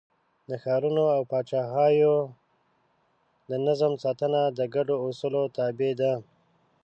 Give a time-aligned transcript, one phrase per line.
[0.49, 2.15] د ښارونو او پاچاهیو
[3.49, 6.13] د نظم ساتنه د ګډو اصولو تابع ده.